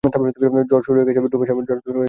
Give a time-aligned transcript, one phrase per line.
[0.03, 1.59] ঝড় শুরু হয়ে গেছে, ডুবে সাহেব।